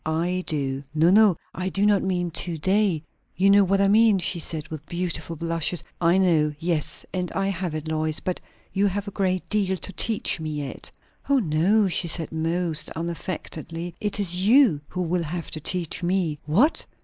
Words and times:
I 0.03 0.43
do!" 0.47 0.81
"No, 0.95 1.11
no; 1.11 1.37
I 1.53 1.69
do 1.69 1.85
not 1.85 2.01
mean 2.01 2.31
to 2.31 2.57
day. 2.57 3.03
You 3.37 3.51
know 3.51 3.63
what 3.63 3.79
I 3.79 3.87
mean!" 3.87 4.17
she 4.17 4.39
said, 4.39 4.67
with 4.69 4.83
beautiful 4.87 5.35
blushes. 5.35 5.83
"I 6.01 6.17
know. 6.17 6.55
Yes, 6.57 7.05
and 7.13 7.31
I 7.33 7.49
have 7.49 7.75
it, 7.75 7.87
Lois. 7.87 8.19
But 8.19 8.39
you 8.73 8.87
have 8.87 9.07
a 9.07 9.11
great 9.11 9.47
deal 9.49 9.77
to 9.77 9.93
teach 9.93 10.39
me 10.39 10.53
yet." 10.53 10.89
"O 11.29 11.37
no!" 11.37 11.87
she 11.87 12.07
said 12.07 12.31
most 12.31 12.89
unaffectedly. 12.95 13.93
"It 14.01 14.19
is 14.19 14.43
you 14.43 14.81
who 14.87 15.03
will 15.03 15.21
have 15.25 15.51
to 15.51 15.59
teach 15.59 16.01
me." 16.01 16.39
"What?" 16.47 16.87